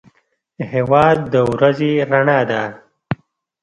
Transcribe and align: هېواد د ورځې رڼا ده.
هېواد 0.73 1.17
د 1.33 1.35
ورځې 1.51 1.91
رڼا 2.09 2.39
ده. 2.49 2.61